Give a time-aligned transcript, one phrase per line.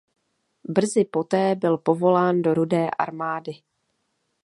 [0.69, 3.51] Brzy poté byl povolán do Rudé armády.